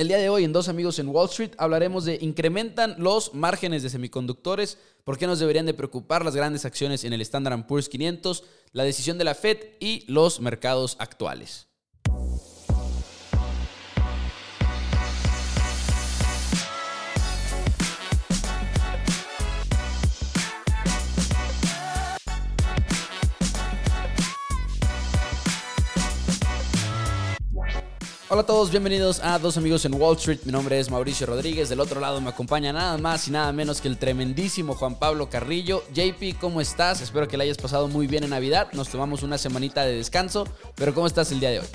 [0.00, 3.82] El día de hoy en Dos Amigos en Wall Street hablaremos de incrementan los márgenes
[3.82, 7.90] de semiconductores, por qué nos deberían de preocupar las grandes acciones en el Standard Poor's
[7.90, 11.69] 500, la decisión de la Fed y los mercados actuales.
[28.32, 30.38] Hola a todos, bienvenidos a Dos Amigos en Wall Street.
[30.44, 31.68] Mi nombre es Mauricio Rodríguez.
[31.68, 35.28] Del otro lado me acompaña nada más y nada menos que el tremendísimo Juan Pablo
[35.28, 35.82] Carrillo.
[35.92, 37.00] JP, ¿cómo estás?
[37.00, 38.68] Espero que le hayas pasado muy bien en Navidad.
[38.72, 40.46] Nos tomamos una semanita de descanso,
[40.76, 41.66] pero ¿cómo estás el día de hoy?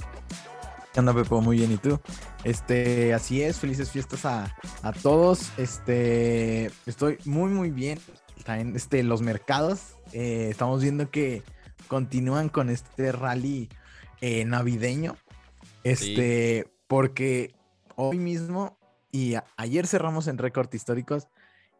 [0.93, 1.41] ¿Qué onda, Pepo?
[1.41, 1.99] Muy bien, ¿y tú?
[2.45, 5.49] Este, así es, felices fiestas a, a todos.
[5.57, 7.99] Este, estoy muy, muy bien.
[8.45, 11.43] También, este, los mercados, eh, estamos viendo que
[11.89, 13.67] continúan con este rally
[14.21, 15.17] eh, navideño.
[15.85, 17.53] Este, porque
[17.95, 18.79] hoy mismo
[19.11, 21.27] y ayer cerramos en récord históricos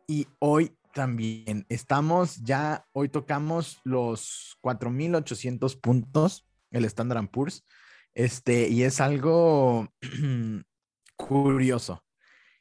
[0.06, 7.66] y hoy también estamos ya, hoy tocamos los 4.800 puntos, el Standard Poor's,
[8.14, 9.92] este, y es algo
[11.18, 12.06] curioso,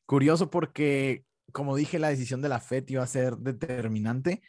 [0.06, 4.40] curioso porque, como dije, la decisión de la FED iba a ser determinante,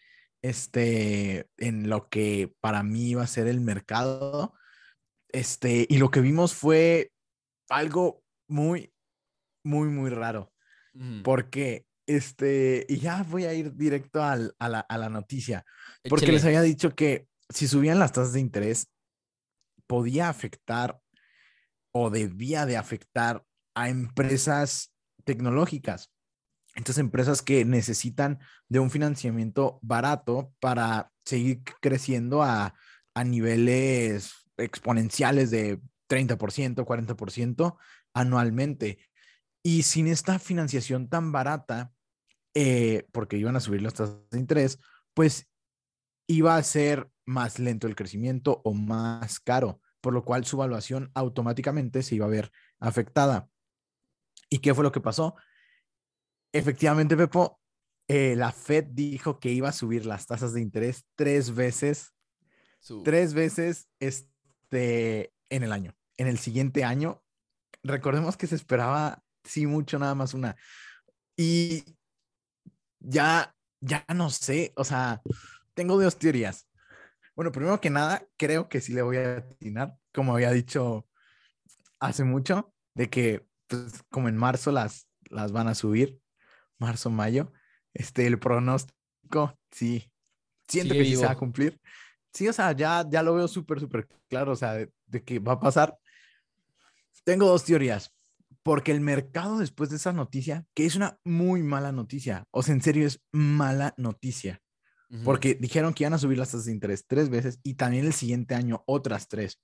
[0.41, 4.53] este, en lo que para mí iba a ser el mercado,
[5.35, 7.11] este, y lo que vimos fue
[7.69, 8.93] algo muy,
[9.65, 10.53] muy, muy raro.
[11.25, 15.65] Porque, este, y ya voy a ir directo al, a, la, a, la, noticia.
[16.07, 18.87] Porque les había dicho que si subían las tasas de interés,
[19.87, 21.01] podía afectar
[21.91, 23.43] o debía de afectar
[23.75, 24.93] a empresas
[25.25, 26.13] tecnológicas.
[26.75, 32.73] Entonces, empresas que necesitan de un financiamiento barato para seguir creciendo a,
[33.13, 37.77] a niveles exponenciales de 30%, 40%
[38.13, 38.99] anualmente.
[39.63, 41.91] Y sin esta financiación tan barata,
[42.53, 44.79] eh, porque iban a subir las tasas de interés,
[45.13, 45.49] pues
[46.27, 51.11] iba a ser más lento el crecimiento o más caro, por lo cual su valuación
[51.15, 53.49] automáticamente se iba a ver afectada.
[54.49, 55.35] ¿Y qué fue lo que pasó?
[56.53, 57.59] Efectivamente, Pepo,
[58.07, 62.13] eh, la Fed dijo que iba a subir las tasas de interés tres veces.
[63.03, 63.89] Tres veces.
[63.99, 64.29] Este,
[64.75, 65.95] este, en el año.
[66.17, 67.23] En el siguiente año,
[67.83, 70.55] recordemos que se esperaba, sí, mucho, nada más una.
[71.37, 71.83] Y
[72.99, 75.21] ya, ya no sé, o sea,
[75.73, 76.67] tengo dos teorías.
[77.35, 81.07] Bueno, primero que nada, creo que sí le voy a atinar, como había dicho
[81.99, 86.21] hace mucho, de que pues, como en marzo las, las van a subir,
[86.79, 87.51] marzo, mayo,
[87.93, 90.11] este, el pronóstico, sí,
[90.67, 91.79] siento que sí se va a cumplir
[92.35, 95.53] sí, o sea, ya, ya lo veo súper, súper claro, o sea, de, que va
[95.53, 95.97] a pasar.
[97.23, 98.11] Tengo dos teorías.
[98.61, 102.73] Porque el mercado después de esa noticia, que es una muy mala noticia, o sea,
[102.73, 104.59] en serio es mala noticia,
[105.23, 108.13] porque dijeron que iban a subir las tasas de interés tres veces y también el
[108.13, 109.61] siguiente año otras tres,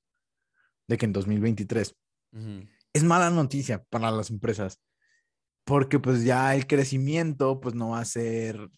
[0.88, 1.96] de que en 2023.
[2.94, 4.80] Es mala noticia para las empresas,
[5.66, 8.70] porque pues ya el crecimiento pues no va a ser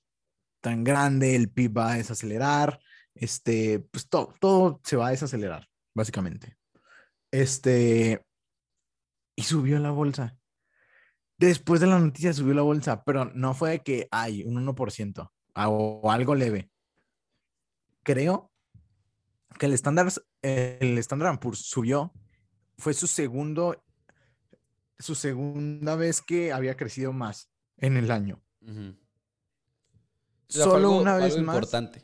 [0.61, 2.79] tan grande, el PIB va a desacelerar,
[3.15, 6.57] este, pues todo, todo se va a desacelerar, básicamente.
[7.31, 8.25] Este,
[9.35, 10.37] y subió la bolsa.
[11.37, 16.11] Después de la noticia subió la bolsa, pero no fue que hay un 1% o
[16.11, 16.69] algo leve.
[18.03, 18.51] Creo
[19.57, 22.13] que el estándar el Standard Poor's subió,
[22.77, 23.83] fue su segundo,
[24.99, 28.43] su segunda vez que había crecido más en el año.
[30.47, 31.55] Solo una vez más.
[31.55, 32.01] Importante.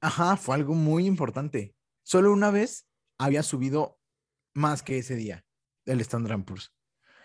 [0.00, 1.74] Ajá, fue algo muy importante.
[2.02, 2.86] Solo una vez
[3.18, 3.98] había subido
[4.54, 5.44] más que ese día
[5.84, 6.72] el Standard Poor's.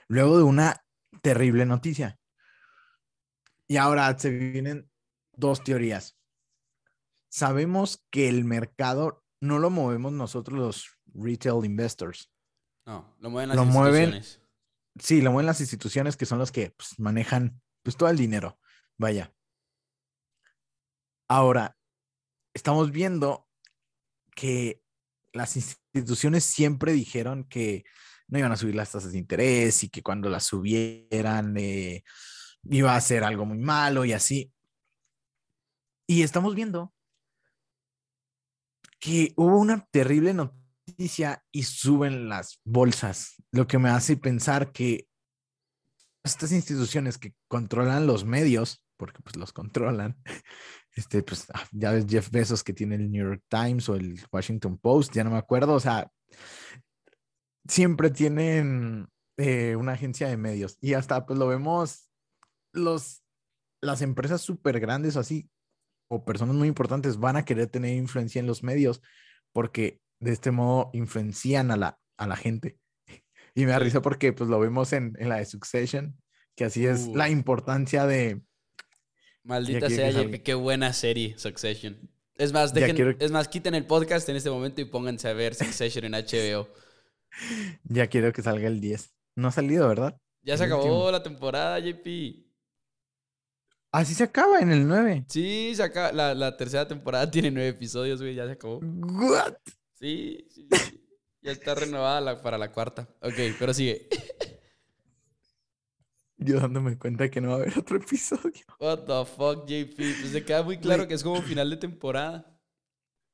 [0.08, 0.86] Luego de una
[1.22, 2.19] terrible noticia.
[3.68, 4.90] Y ahora se vienen
[5.34, 6.18] dos teorías.
[7.30, 12.31] Sabemos que el mercado no lo movemos nosotros los retail investors.
[12.86, 14.42] No, lo mueven las instituciones.
[15.00, 18.60] sí, lo mueven las instituciones que son los que pues, manejan pues, todo el dinero.
[18.98, 19.33] Vaya.
[21.28, 21.75] Ahora,
[22.56, 23.48] estamos viendo
[24.34, 24.81] que
[25.34, 27.84] las instituciones siempre dijeron que
[28.28, 32.04] no iban a subir las tasas de interés y que cuando las subieran eh,
[32.63, 34.52] iba a ser algo muy malo y así.
[36.07, 36.94] Y estamos viendo
[39.00, 45.07] que hubo una terrible noticia y suben las bolsas, lo que me hace pensar que
[46.24, 50.18] estas instituciones que controlan los medios, porque pues los controlan,
[50.95, 54.19] este, pues ah, ya ves Jeff Bezos que tiene el New York Times o el
[54.31, 56.09] Washington Post, ya no me acuerdo, o sea,
[57.68, 59.07] siempre tienen
[59.38, 60.77] eh, una agencia de medios.
[60.81, 62.09] Y hasta pues lo vemos
[62.74, 63.24] los,
[63.81, 65.50] las empresas súper grandes o así,
[66.09, 69.01] o personas muy importantes van a querer tener influencia en los medios
[69.51, 72.77] porque de este modo influencian a la, a la gente.
[73.53, 76.18] Y me da risa porque pues lo vemos en, en la de Succession,
[76.56, 78.42] que así es la importancia de...
[79.45, 80.12] Maldita sea.
[80.12, 81.97] JP, qué buena serie, Succession.
[82.36, 85.33] Es más, dejen- quiero- es más, quiten el podcast en este momento y pónganse a
[85.33, 86.68] ver Succession en HBO.
[87.83, 89.13] Ya quiero que salga el 10.
[89.36, 90.18] No ha salido, ¿verdad?
[90.42, 91.12] Ya se acabó último.
[91.12, 92.44] la temporada, JP.
[93.92, 95.25] Así se acaba en el 9.
[95.30, 98.80] Sí, se acaba- la, la tercera temporada tiene nueve episodios, güey, ya se acabó.
[98.80, 99.53] What?
[99.94, 101.01] Sí, sí, sí.
[101.42, 103.07] Ya está renovada la- para la cuarta.
[103.21, 104.09] Ok, pero sigue.
[106.53, 108.65] Yo dándome cuenta que no va a haber otro episodio.
[108.80, 109.95] What the fuck, JP.
[109.95, 112.59] Pues se queda muy claro que es como final de temporada.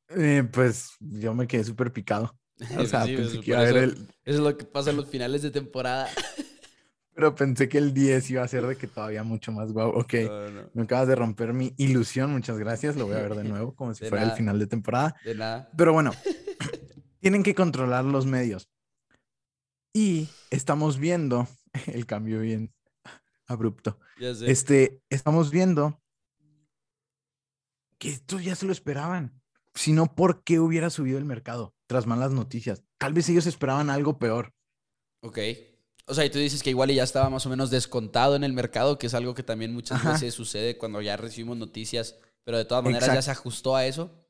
[0.10, 2.36] Eh, pues yo me quedé súper picado.
[2.78, 3.92] O sea, Sí, pensé pues, que iba a haber el...
[3.92, 6.08] Eso es lo que pasa en los finales de temporada.
[7.14, 9.90] Pero pensé que el 10 iba a ser de que todavía mucho más guau.
[9.90, 12.32] Ok, No, no, me acabas de romper mi ilusión.
[12.32, 12.96] Muchas gracias.
[12.96, 15.16] Lo voy a ver de nuevo como si De fuera el final de temporada.
[15.26, 15.70] de nada.
[15.76, 16.12] Pero bueno,
[17.20, 18.70] tienen que controlar los medios.
[19.94, 21.48] Y estamos viendo
[21.88, 22.72] el cambio bien
[23.52, 24.00] abrupto.
[24.20, 24.50] Ya sé.
[24.50, 26.02] Este, estamos viendo
[27.98, 29.42] que esto ya se lo esperaban.
[29.76, 32.84] Si no, ¿por qué hubiera subido el mercado tras malas noticias?
[32.98, 34.54] Tal vez ellos esperaban algo peor.
[35.22, 35.38] Ok.
[36.08, 38.54] O sea, y tú dices que igual ya estaba más o menos descontado en el
[38.54, 40.14] mercado, que es algo que también muchas Ajá.
[40.14, 44.28] veces sucede cuando ya recibimos noticias, pero de todas maneras ya se ajustó a eso.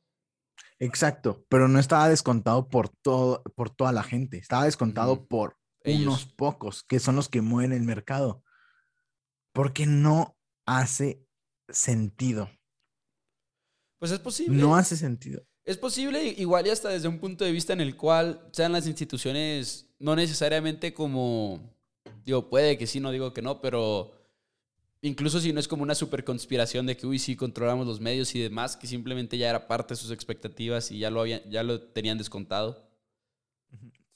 [0.78, 4.36] Exacto, pero no estaba descontado por todo, por toda la gente.
[4.36, 6.02] Estaba descontado por Ellos.
[6.02, 8.42] unos pocos, que son los que mueven el mercado.
[9.52, 11.26] Porque no hace
[11.68, 12.50] sentido.
[13.98, 14.60] Pues es posible.
[14.60, 15.44] No hace sentido.
[15.64, 18.88] Es posible, igual y hasta desde un punto de vista en el cual sean las
[18.88, 21.60] instituciones no necesariamente como,
[22.24, 24.12] digo, puede que sí, no digo que no, pero
[25.02, 28.34] incluso si no es como una super conspiración de que, uy, sí, controlamos los medios
[28.34, 31.62] y demás, que simplemente ya era parte de sus expectativas y ya lo, habían, ya
[31.62, 32.90] lo tenían descontado.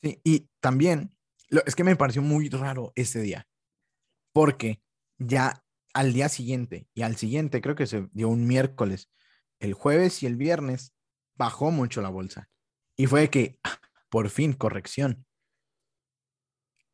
[0.02, 1.16] Sí, y también,
[1.48, 3.46] lo- es que me pareció muy raro ese día,
[4.32, 4.80] porque
[5.18, 5.64] ya
[5.94, 9.10] al día siguiente y al siguiente, creo que se dio un miércoles,
[9.60, 10.94] el jueves y el viernes,
[11.34, 12.48] bajó mucho la bolsa.
[12.96, 13.78] Y fue que, ah,
[14.10, 15.26] por fin, corrección.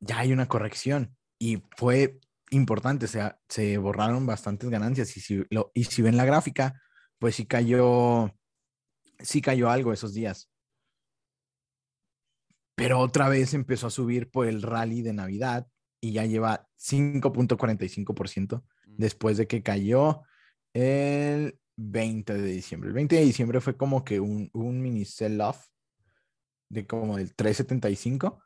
[0.01, 1.17] Ya hay una corrección.
[1.39, 2.21] Y fue
[2.51, 5.17] importante, o sea, se borraron bastantes ganancias.
[5.17, 6.81] Y si, lo, y si ven la gráfica,
[7.19, 8.35] pues sí cayó,
[9.21, 10.53] sí cayó algo esos días
[12.75, 15.69] pero otra vez empezó a subir por el rally de Navidad
[16.03, 20.23] y ya lleva 5.45% después de que cayó
[20.75, 22.89] el 20 de diciembre.
[22.89, 25.69] El 20 de diciembre fue como que un, un mini sell-off
[26.69, 28.43] de como del 3.75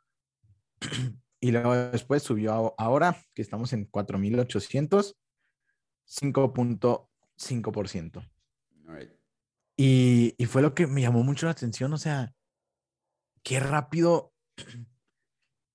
[1.40, 5.16] y luego después subió a- ahora que estamos en 4.800,
[6.06, 8.22] 5.5%.
[8.86, 9.10] Alright.
[9.76, 12.34] Y, y fue lo que me llamó mucho la atención, o sea,
[13.42, 14.32] qué rápido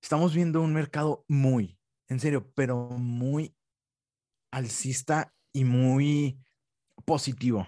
[0.02, 1.78] estamos viendo un mercado muy,
[2.08, 3.56] en serio, pero muy
[4.52, 6.40] alcista y muy
[7.06, 7.68] positivo.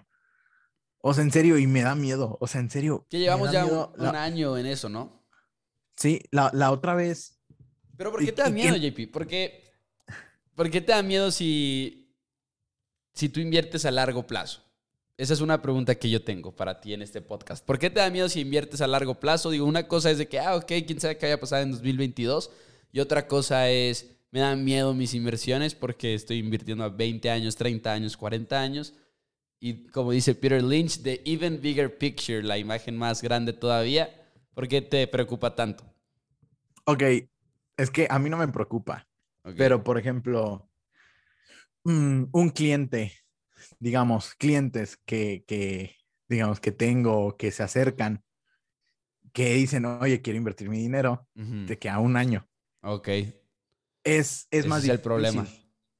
[0.99, 3.05] O sea, en serio, y me da miedo, o sea, en serio.
[3.09, 5.21] Que llevamos ya un, miedo la- un año en eso, ¿no?
[5.97, 7.39] Sí, la, la otra vez,
[7.97, 9.07] Pero ¿por qué te da miedo, que- JP?
[9.11, 9.73] ¿Por qué,
[10.55, 12.15] por qué te da miedo si,
[13.13, 14.62] si tú inviertes a largo plazo?
[15.17, 17.65] Esa es una pregunta que yo tengo para ti en este podcast.
[17.65, 19.51] ¿Por qué te da miedo si inviertes a largo plazo?
[19.51, 21.71] Digo, una cosa es de que, ah, ok, quién sabe qué vaya a pasar en
[21.71, 22.49] 2022.
[22.91, 27.55] Y otra cosa es, me dan miedo mis inversiones porque estoy invirtiendo a 20 años,
[27.55, 28.93] 30 años, 40 años.
[29.59, 34.09] Y como dice Peter Lynch, the even bigger picture, la imagen más grande todavía.
[34.53, 35.93] ¿Por qué te preocupa tanto?
[36.85, 37.03] ok,
[37.77, 39.07] es que a mí no me preocupa,
[39.57, 40.69] pero por ejemplo,
[41.83, 43.13] mm, un cliente,
[43.79, 45.95] digamos, clientes que, que,
[46.29, 48.23] digamos, que tengo, que se acercan,
[49.33, 52.47] que dicen, oye, quiero invertir mi dinero, de que a un año.
[52.81, 53.07] Ok.
[53.07, 53.35] Es,
[54.03, 55.03] es Ese más es el difícil.
[55.03, 55.47] problema.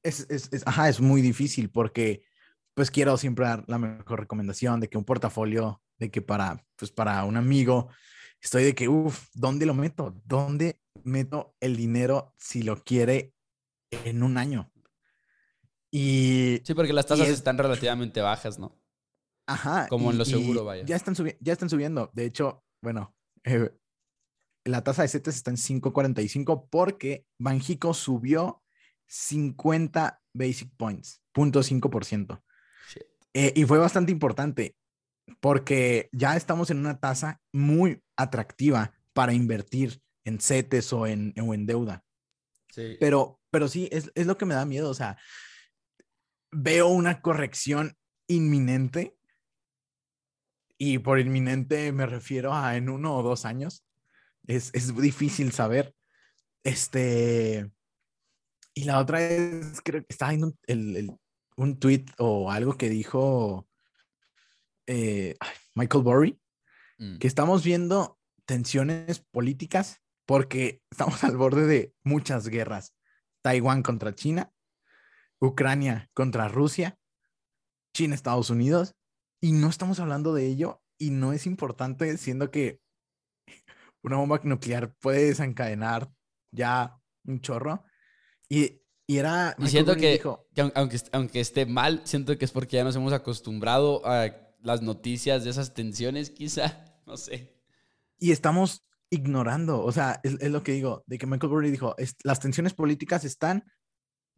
[0.02, 2.22] Es, es, es- ajá, es muy difícil porque
[2.74, 6.90] pues quiero siempre dar la mejor recomendación de que un portafolio, de que para, pues
[6.90, 7.88] para un amigo,
[8.40, 10.20] estoy de que, uff, ¿dónde lo meto?
[10.24, 13.32] ¿Dónde meto el dinero si lo quiere
[13.90, 14.70] en un año?
[15.96, 18.76] Y, Sí, porque las tasas es- están relativamente bajas, ¿no?
[19.46, 19.86] ajá.
[19.88, 20.84] como en lo seguro, vaya.
[20.84, 22.10] Ya están, ya están subiendo.
[22.14, 23.70] De hecho, bueno, eh,
[24.64, 28.62] la tasa de CETES está en 5.45 porque Banjico subió
[29.06, 32.42] 50 basic points, 0.5%.
[32.92, 33.02] Shit.
[33.34, 34.76] Eh, y fue bastante importante
[35.40, 41.54] porque ya estamos en una tasa muy atractiva para invertir en CETES o en, o
[41.54, 42.02] en deuda.
[42.72, 42.96] Sí.
[42.98, 44.90] Pero, pero sí, es, es lo que me da miedo.
[44.90, 45.16] O sea,
[46.54, 47.96] veo una corrección
[48.26, 49.16] inminente.
[50.78, 53.84] Y por inminente me refiero a en uno o dos años.
[54.46, 55.94] Es, es difícil saber.
[56.64, 57.70] Este.
[58.74, 61.12] Y la otra es, creo que estaba viendo un, el, el-
[61.56, 63.68] un tweet o algo que dijo
[64.86, 65.36] eh,
[65.74, 66.40] Michael Burry,
[66.98, 67.18] Mm.
[67.18, 72.94] que estamos viendo tensiones políticas porque estamos al borde de muchas guerras.
[73.42, 74.52] Taiwán contra China,
[75.44, 76.98] Ucrania contra Rusia,
[77.94, 78.94] China, Estados Unidos,
[79.40, 82.80] y no estamos hablando de ello y no es importante siendo que
[84.02, 86.10] una bomba nuclear puede desencadenar
[86.52, 87.84] ya un chorro.
[88.48, 89.54] Y, y era...
[89.58, 92.84] Y siento que, dijo, que aun- aunque, aunque esté mal, siento que es porque ya
[92.84, 96.80] nos hemos acostumbrado a las noticias de esas tensiones, quizá.
[97.06, 97.54] No sé.
[98.18, 101.94] y estamos ignorando, o sea, es, es lo que digo, de que Michael Burry dijo,
[101.98, 103.64] "Es- las tensiones políticas están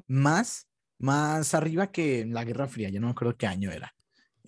[0.09, 0.66] más,
[0.99, 3.95] más arriba que en la Guerra Fría, yo no me acuerdo qué año era.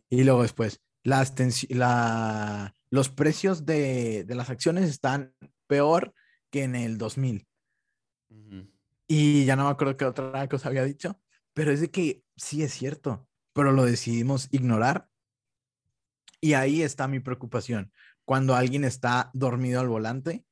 [0.08, 1.34] Y luego después, las
[1.68, 5.34] la, los precios de, de las acciones están
[5.66, 6.14] peor
[6.50, 7.46] que en el 2000.
[8.30, 8.70] Ujú.
[9.06, 11.20] Y ya no me acuerdo qué otra cosa había dicho,
[11.54, 15.08] pero es de que sí es cierto, pero lo decidimos ignorar.
[16.40, 17.92] Y ahí está mi preocupación,
[18.24, 20.44] cuando alguien está dormido al volante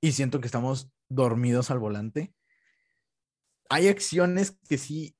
[0.00, 2.34] y siento que estamos dormidos al volante.
[3.68, 5.16] Hay acciones que sí,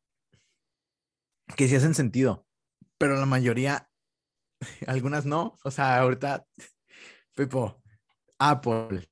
[1.56, 2.46] que sí hacen sentido,
[2.98, 3.90] pero la mayoría,
[4.86, 5.58] algunas no.
[5.64, 6.46] O sea, ahorita,
[7.34, 7.82] Pepo,
[8.38, 9.08] Apple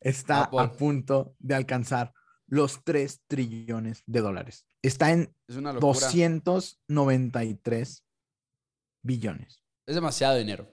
[0.00, 0.60] está Apple.
[0.60, 2.12] a punto de alcanzar
[2.46, 4.66] los 3 trillones de dólares.
[4.82, 5.94] Está en Es una locura.
[5.94, 8.04] 293
[9.02, 9.62] billones.
[9.86, 10.68] Es demasiado dinero.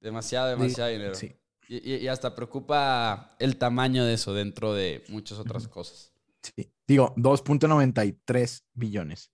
[0.00, 1.14] Demasiado, demasiado dinero.
[1.14, 1.34] Sí.
[1.68, 6.12] Y, hasta preocupa el tamaño de eso dentro de muchas otras cosas.
[6.42, 9.32] Sí, digo, 2.93 billones.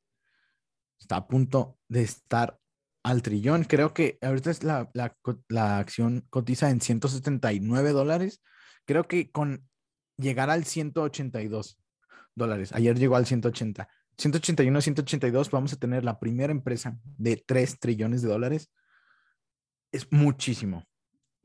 [0.99, 2.59] Está a punto de estar
[3.03, 3.65] al trillón.
[3.65, 8.43] Creo que ahorita es la, la, acción cotiza en 179 dólares.
[8.85, 9.69] Creo que con
[10.17, 11.79] llegar al 182
[12.35, 12.73] dólares.
[12.73, 13.89] Ayer llegó al 180.
[14.19, 18.71] 181, 182, vamos a tener la primera empresa de 3 trillones de dólares.
[19.91, 20.85] Es muchísimo,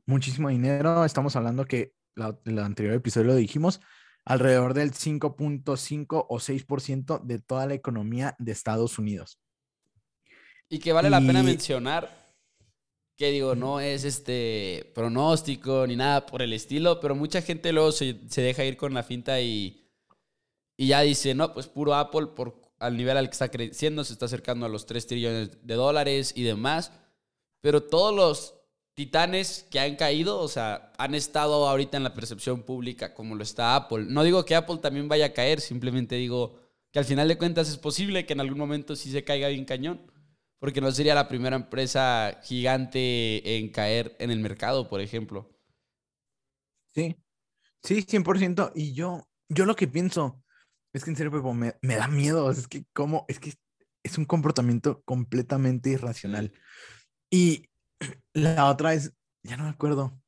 [0.06, 1.04] muchísimo dinero.
[1.04, 3.80] Estamos hablando que la, el anterior episodio lo dijimos,
[4.28, 9.38] alrededor del 5.5 o 6% de toda la economía de Estados Unidos.
[10.68, 12.28] Y que vale la pena mencionar
[13.16, 17.90] que digo, no es este pronóstico ni nada por el estilo, pero mucha gente luego
[17.90, 19.90] se, se deja ir con la finta y,
[20.76, 24.12] y ya dice, no, pues puro Apple por al nivel al que está creciendo, se
[24.12, 26.92] está acercando a los 3 trillones de dólares y demás.
[27.60, 28.57] Pero todos los
[28.98, 33.44] titanes que han caído, o sea, han estado ahorita en la percepción pública como lo
[33.44, 34.06] está Apple.
[34.08, 36.58] No digo que Apple también vaya a caer, simplemente digo
[36.90, 39.64] que al final de cuentas es posible que en algún momento sí se caiga bien
[39.64, 40.10] cañón,
[40.58, 45.48] porque no sería la primera empresa gigante en caer en el mercado, por ejemplo.
[46.92, 47.14] Sí,
[47.84, 48.72] sí, 100%.
[48.74, 50.42] Y yo, yo lo que pienso
[50.92, 52.50] es que en serio, me, me da miedo.
[52.50, 53.52] Es que, como, es que
[54.02, 56.52] es un comportamiento completamente irracional.
[57.30, 57.67] Y
[58.34, 59.12] la otra es,
[59.42, 60.20] ya no me acuerdo.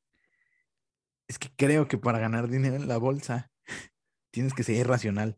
[1.27, 3.51] Es que creo que para ganar dinero en la bolsa
[4.31, 5.37] tienes que ser irracional.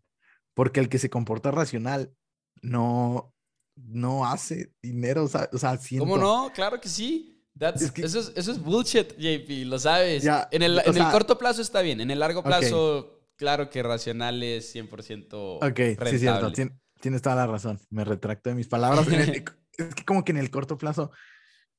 [0.56, 2.13] Porque el que se comporta racional
[2.62, 3.34] no,
[3.75, 5.24] no hace dinero.
[5.24, 6.52] O sea, o sea, siento- ¿Cómo no?
[6.54, 7.30] Claro que sí.
[7.58, 10.25] That's- Es que- eso, es, eso es bullshit, JP, lo sabes.
[10.52, 14.42] En el, en el corto plazo está bien, en el largo plazo, claro que racional
[14.42, 15.84] es 100% Ok, sí,
[16.16, 16.50] es cierto.
[16.50, 16.56] rentable.
[16.56, 17.80] tien- tienes toda la razón.
[17.92, 19.08] Me retracto de mis palabras.
[19.08, 19.44] El-
[19.78, 21.12] es que como que en el corto plazo,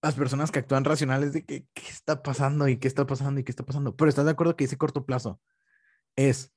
[0.05, 3.45] las personas que actúan racionales de que qué está pasando y qué está pasando y
[3.45, 3.97] qué está pasando.
[3.97, 5.41] Pero estás de acuerdo que ese corto plazo
[6.17, 6.53] es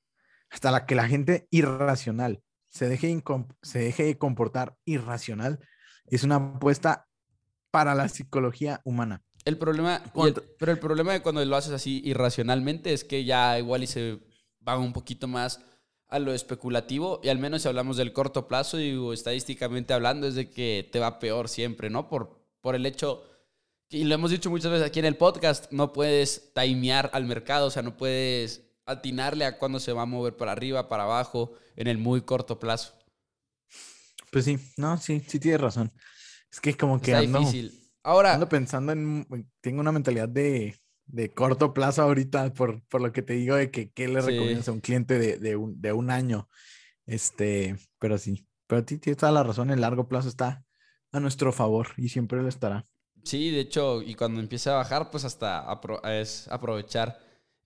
[0.50, 3.22] hasta la que la gente irracional se deje,
[3.62, 5.58] se deje de comportar irracional.
[6.06, 7.06] Es una apuesta
[7.70, 9.22] para la psicología humana.
[9.44, 13.58] El problema, el- pero el problema de cuando lo haces así irracionalmente es que ya
[13.58, 14.20] igual y se
[14.66, 15.60] va un poquito más
[16.08, 20.34] a lo especulativo y al menos si hablamos del corto plazo, digo, estadísticamente hablando, es
[20.34, 22.08] de que te va peor siempre, ¿no?
[22.08, 23.22] Por, por el hecho,
[23.90, 27.66] y lo hemos dicho muchas veces aquí en el podcast, no puedes timear al mercado,
[27.66, 31.52] o sea, no puedes atinarle a cuándo se va a mover para arriba, para abajo,
[31.76, 32.94] en el muy corto plazo.
[34.30, 35.92] Pues sí, no, sí, sí tienes razón.
[36.50, 37.90] Es que como que Está ando, difícil.
[38.02, 40.76] Ahora, ando pensando en, en- tengo una mentalidad de,
[41.06, 44.28] de corto plazo ahorita por, por lo que te digo de que qué le Sí.
[44.28, 46.48] recomiendas a un cliente de, de un, de un año.
[47.06, 50.62] Este, pero sí, pero ti tienes toda la razón, el largo plazo está
[51.12, 52.86] a nuestro favor y siempre lo estará.
[53.24, 57.20] Sí, de hecho, y cuando empiece a bajar, pues hasta apro- es aprovechar.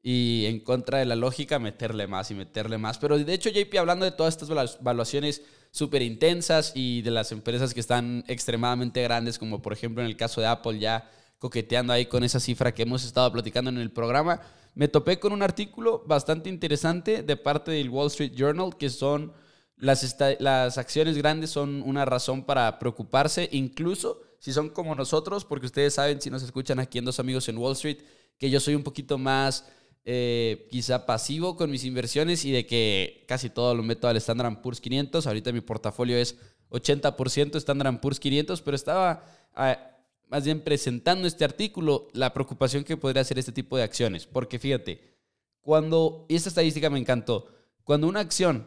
[0.05, 2.99] y en contra de la lógica meterle más y meterle más.
[2.99, 7.73] Pero de hecho, JP, hablando de todas estas evaluaciones súper intensas y de las empresas
[7.73, 12.07] que están extremadamente grandes, como por ejemplo en el caso de Apple ya coqueteando ahí
[12.07, 14.41] con esa cifra que hemos estado platicando en el programa,
[14.75, 19.33] me topé con un artículo bastante interesante de parte del Wall Street Journal que son
[19.77, 25.67] las, las acciones grandes son una razón para preocuparse, incluso si son como nosotros, porque
[25.67, 27.99] ustedes saben, si nos escuchan aquí en Dos Amigos en Wall Street,
[28.37, 29.69] que yo soy un poquito más
[30.05, 34.61] eh, quizá pasivo con mis inversiones y de que casi todo lo meto al Standard
[34.61, 35.29] Poor's 500.
[35.29, 36.39] Ahorita mi portafolio es
[36.71, 39.79] 80% Standard Poor's 500, pero estaba ah,
[40.27, 44.27] más bien presentando este artículo la preocupación que podría ser este tipo de acciones.
[44.27, 45.21] Porque fíjate,
[45.61, 47.47] cuando, y esta estadística me encantó,
[47.85, 48.67] cuando una acción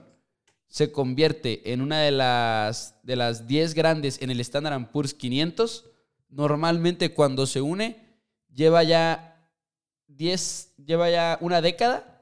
[0.67, 5.85] se convierte en una de las, de las 10 grandes en el Standard Poor's 500,
[6.29, 8.05] normalmente cuando se une
[8.53, 9.49] lleva ya
[10.07, 12.15] 10, lleva ya una década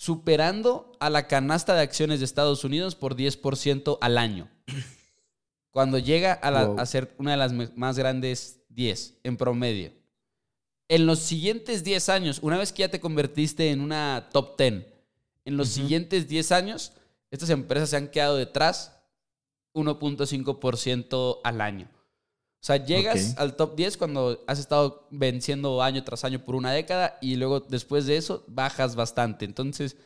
[0.00, 4.48] superando a la canasta de acciones de Estados Unidos por 10% al año.
[5.70, 9.92] Cuando llega a, ser una de las más grandes 10 en promedio.
[10.88, 14.86] En los siguientes 10 años, una vez que ya te convertiste en una top 10,
[15.44, 16.92] en los siguientes 10 años,
[17.30, 18.96] estas empresas se han quedado detrás
[19.74, 21.88] 1.5% al año.
[22.62, 26.72] O sea, llegas al top 10 cuando has estado venciendo año tras año por una
[26.72, 29.46] década y luego después de eso bajas bastante.
[29.46, 29.96] Entonces,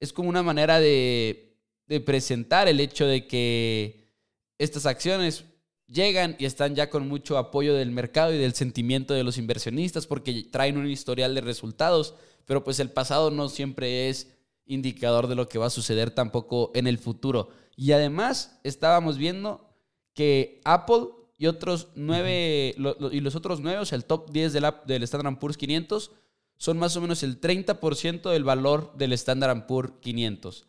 [0.00, 4.12] es como una manera de, de presentar el hecho de que
[4.58, 5.44] estas acciones
[5.86, 10.06] llegan y están ya con mucho apoyo del mercado y del sentimiento de los inversionistas
[10.06, 12.14] porque traen un historial de resultados,
[12.44, 14.33] pero pues el pasado no siempre es
[14.66, 17.48] indicador de lo que va a suceder tampoco en el futuro.
[17.76, 19.68] Y además estábamos viendo
[20.14, 22.74] que Apple y otros nueve,
[23.12, 26.12] y los otros nueve, o sea, el top 10 de la, del Standard Poor's 500,
[26.56, 30.66] son más o menos el 30% del valor del Standard Poor's 500.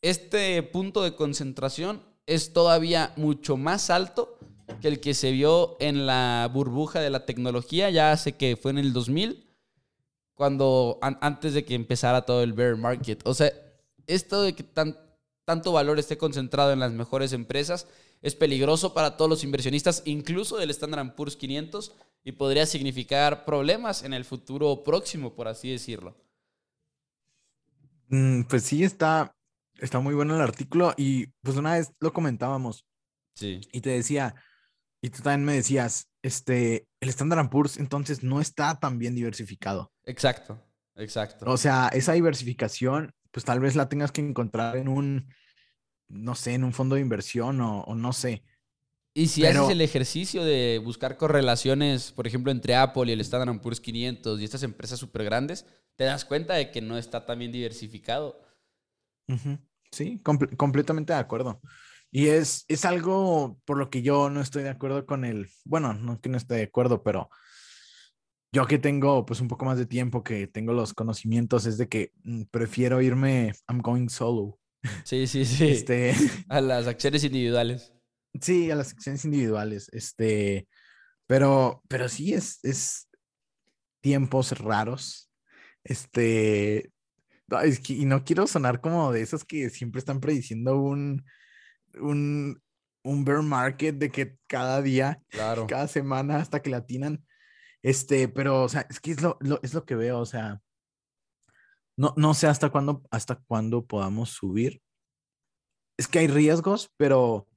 [0.00, 4.38] Este punto de concentración es todavía mucho más alto
[4.80, 8.70] que el que se vio en la burbuja de la tecnología, ya hace que fue
[8.70, 9.44] en el 2000,
[10.42, 13.24] cuando antes de que empezara todo el bear market.
[13.28, 13.52] O sea,
[14.08, 14.98] esto de que tan,
[15.44, 17.86] tanto valor esté concentrado en las mejores empresas
[18.22, 24.02] es peligroso para todos los inversionistas, incluso del Standard Poor's 500, y podría significar problemas
[24.02, 26.16] en el futuro próximo, por así decirlo.
[28.08, 29.36] Mm, pues sí, está,
[29.78, 32.84] está muy bueno el artículo y pues una vez lo comentábamos.
[33.36, 33.60] Sí.
[33.70, 34.34] Y te decía,
[35.00, 39.92] y tú también me decías, este, el Standard Poor's entonces no está tan bien diversificado.
[40.04, 40.62] Exacto,
[40.96, 41.50] exacto.
[41.50, 45.28] O sea, esa diversificación, pues tal vez la tengas que encontrar en un
[46.12, 48.44] no sé, en un fondo de inversión o, no sé.
[49.14, 53.60] Y si haces el ejercicio de buscar correlaciones, por ejemplo, entre Apple y el Standard
[53.60, 57.38] Poor's 500 y estas empresas súper grandes, te das cuenta de que no está tan
[57.38, 58.40] bien diversificado.
[59.90, 61.60] Sí, completamente de acuerdo.
[62.14, 65.94] Y es, es algo por lo que yo no estoy de acuerdo con el, bueno,
[65.94, 67.30] no que no esté de acuerdo, pero
[68.52, 71.88] yo que tengo pues un poco más de tiempo, que tengo los conocimientos, es de
[71.88, 74.60] que mm, prefiero irme, I'm going solo.
[75.04, 75.68] Sí, sí, sí.
[75.68, 76.14] Este...
[76.50, 77.94] A las acciones individuales.
[78.40, 79.88] Sí, a las acciones individuales.
[79.92, 80.66] Este,
[81.26, 83.08] pero, pero sí es, es
[84.02, 85.30] tiempos raros.
[85.84, 86.90] Este,
[87.88, 91.24] y no quiero sonar como de esos que siempre están prediciendo un,
[92.00, 92.62] un,
[93.04, 95.66] un bear market de que cada día, claro.
[95.66, 97.24] cada semana hasta que la atinan.
[97.82, 100.60] Este, pero, o sea, es que es lo, es lo que veo, o sea,
[101.96, 104.80] no, no sé hasta cuándo, hasta cuándo podamos subir.
[105.98, 107.48] Es que hay riesgos, pero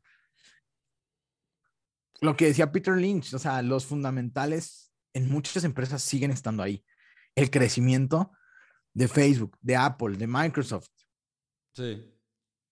[2.21, 6.83] lo que decía Peter Lynch, o sea, los fundamentales en muchas empresas siguen estando ahí.
[7.35, 8.31] El crecimiento
[8.93, 10.89] de Facebook, de Apple, de Microsoft,
[11.73, 12.14] sí.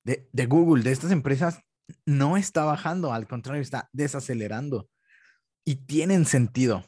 [0.04, 1.60] De, Google, de estas empresas,
[2.06, 4.90] no está bajando, al contrario, está desacelerando.
[5.66, 6.86] Y tienen sentido.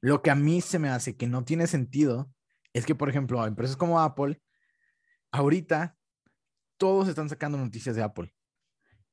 [0.00, 2.32] Lo que a mí se me hace que no tiene sentido
[2.72, 4.40] es que, por ejemplo, empresas como Apple,
[5.30, 5.96] ahorita
[6.76, 8.34] todos están sacando noticias de Apple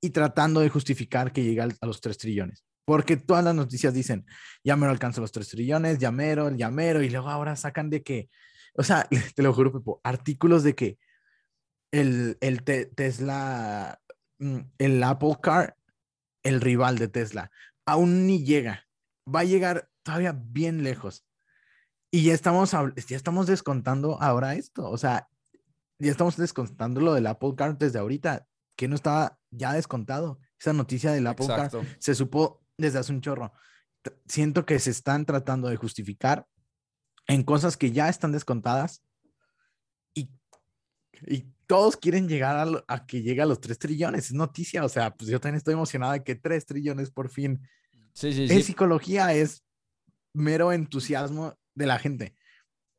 [0.02, 2.66] y tratando de justificar que llega a los 3 trillones.
[2.86, 4.26] Porque todas las noticias dicen,
[4.64, 8.02] ya mero alcanzó los 3 trillones, ya mero, ya mero, y luego ahora sacan de
[8.02, 8.30] que,
[8.74, 10.98] o sea, te lo juro, Pepo, artículos de que
[11.92, 14.02] el, el Tesla,
[14.40, 15.78] mm, el Apple Car,
[16.44, 17.52] el rival de Tesla,
[17.86, 18.88] aún ni llega.
[19.34, 21.26] Va a llegar todavía bien lejos.
[22.12, 24.90] Y ya estamos, ya estamos descontando ahora esto.
[24.90, 25.30] O sea,
[26.00, 30.40] ya estamos descontando lo del Apple Car desde ahorita, que no estaba ya descontado.
[30.60, 33.54] Esa noticia del Apple Car se supo desde hace un chorro.
[34.28, 36.48] Siento que se están tratando de justificar
[37.28, 39.04] en cosas que ya están descontadas
[40.16, 40.32] y,
[41.28, 44.26] y todos quieren llegar a, a, que llegue a los 3 trillones.
[44.26, 47.62] Es noticia, o sea, pues yo también estoy emocionada de que 3 trillones por fin.
[48.12, 48.64] Sí, sí, Es sí.
[48.64, 49.64] psicología, es
[50.34, 52.36] mero entusiasmo de la gente.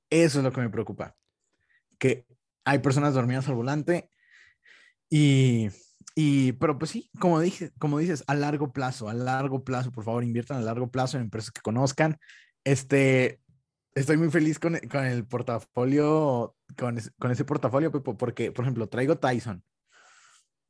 [0.08, 1.16] Eso es lo que me preocupa.
[1.98, 2.26] Que
[2.64, 4.08] hay personas dormidas al volante
[5.08, 5.70] y,
[6.14, 10.04] y pero pues sí, como, dije, como dices, a largo plazo, a largo plazo, por
[10.04, 12.18] favor, inviertan a largo plazo en empresas que conozcan.
[12.62, 13.40] Este,
[13.94, 18.64] estoy muy feliz con, con el portafolio, con, es- con ese portafolio, Pepo, porque, por
[18.64, 19.64] ejemplo, traigo Tyson,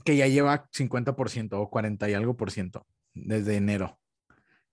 [0.05, 3.99] que ya lleva 50% o 40 y algo por ciento desde enero.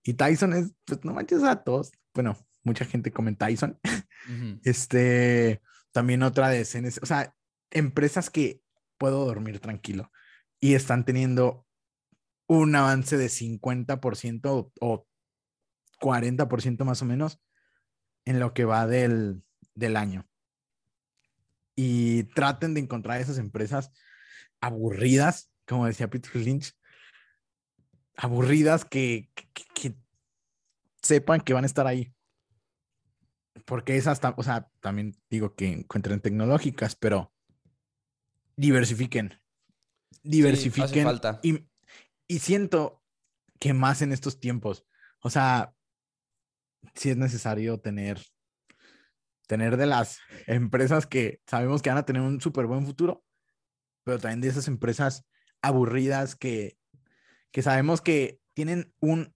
[0.02, 1.92] Y Tyson es, pues no manches a todos.
[2.14, 3.78] Bueno, mucha gente come Tyson.
[4.64, 7.34] Este, también otra de CNC, o sea,
[7.70, 8.60] empresas que
[8.98, 10.10] puedo dormir tranquilo
[10.60, 11.66] y están teniendo
[12.46, 15.06] un avance de 50% o, o
[16.00, 17.40] 40% más o menos
[18.28, 19.42] en lo que va del,
[19.74, 20.28] del año.
[21.74, 23.90] Y traten de encontrar esas empresas
[24.60, 26.74] aburridas, como decía Peter Lynch,
[28.16, 29.96] aburridas que, que- que
[31.02, 32.12] sepan que van a estar ahí.
[33.64, 37.32] Porque esas, o sea, también digo que encuentren tecnológicas, pero
[38.56, 39.40] diversifiquen.
[40.22, 41.04] Diversifiquen.
[41.04, 41.40] falta.
[41.42, 41.66] Y,
[42.26, 43.02] y siento
[43.58, 44.84] que más en estos tiempos,
[45.20, 45.74] o sea,
[46.94, 48.20] sí es necesario tener,
[49.46, 53.24] tener de las empresas que sabemos que van a tener un súper buen futuro,
[54.04, 55.24] pero también de esas empresas
[55.62, 56.78] aburridas que,
[57.50, 59.34] que sabemos que tienen un,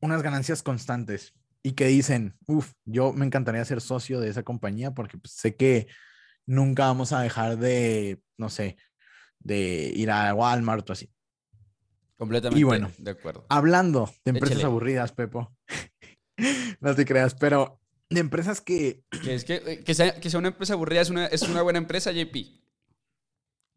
[0.00, 4.92] unas ganancias constantes y que dicen, uff, yo me encantaría ser socio de esa compañía
[4.92, 5.86] porque pues, sé que
[6.44, 8.76] nunca vamos a dejar de, no sé,
[9.38, 11.12] de ir a Walmart o así.
[12.16, 12.90] Completamente Y bueno.
[12.98, 13.46] de acuerdo.
[13.48, 14.66] Hablando de empresas Échale.
[14.66, 15.56] aburridas, Pepo,
[16.80, 20.38] no te creas, pero de empresas que, Que, es que, eh, que, sea, que sea
[20.38, 22.32] una empresa aburrida es una, es una buena empresa, JP.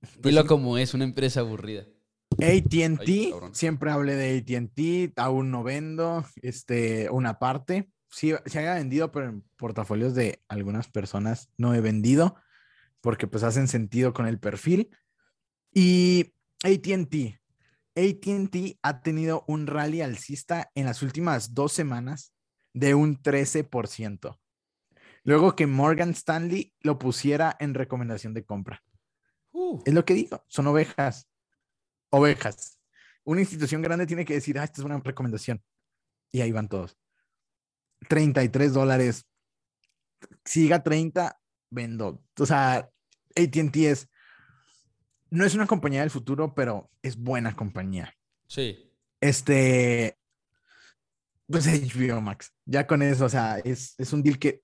[0.02, 0.48] Pues Dilo sí.
[0.48, 1.86] como es, una empresa aburrida.
[2.32, 7.90] ATT, siempre hablé de ATT, aún no vendo este, una parte.
[8.10, 12.36] Sí, se haya vendido, pero en portafolios de algunas personas no he vendido
[13.02, 14.90] porque pues hacen sentido con el perfil.
[15.72, 17.40] Y ATT,
[17.96, 22.35] ATT ha tenido un rally alcista en las últimas dos semanas
[22.76, 24.38] de un 13%.
[25.24, 28.84] Luego que Morgan Stanley lo pusiera en recomendación de compra.
[29.52, 31.28] Uh, Es lo que digo, son ovejas.
[32.10, 32.78] Ovejas.
[33.24, 35.64] Una institución grande tiene que decir, ah, esta es una recomendación.
[36.32, 36.98] Y ahí van todos.
[38.10, 39.26] 33 dólares.
[40.44, 41.40] Siga 30,
[41.72, 42.22] vendo.
[42.38, 42.90] O sea,
[43.36, 44.10] ATT es,
[45.30, 48.14] no es una compañía del futuro, pero es buena compañía.
[48.48, 48.82] sí.
[49.22, 50.20] Este,
[51.48, 52.52] pues HBO Max.
[52.66, 54.64] Ya con eso, o sea, es, es un deal que,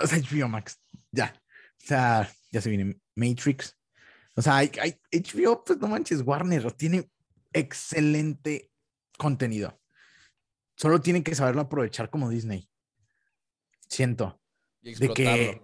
[0.00, 0.80] o sea, HBO Max,
[1.12, 1.34] ya.
[1.82, 3.76] O sea, ya se viene Matrix.
[4.34, 7.10] O sea, hay, hay- HBO, pues no manches, Warner tiene
[7.52, 8.70] excelente
[9.16, 9.80] contenido.
[10.76, 12.68] Solo tienen que saberlo aprovechar como Disney.
[13.88, 14.40] Siento,
[14.82, 15.62] Y de que-